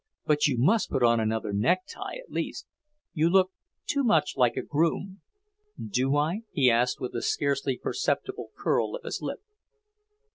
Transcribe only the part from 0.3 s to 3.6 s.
you must put on another necktie, at least. You look